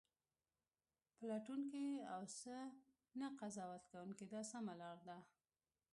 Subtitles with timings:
[1.17, 2.57] پلټونکی اوسه
[3.19, 5.17] نه قضاوت کوونکی دا سمه لار ده.